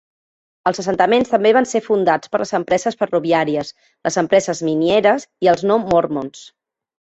[0.69, 3.71] Els assentaments també van ser fundats per les empreses ferroviàries,
[4.09, 6.45] les empreses minieres i els no mormons.